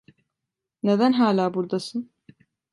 [0.83, 2.11] Neden hâlâ buradasın?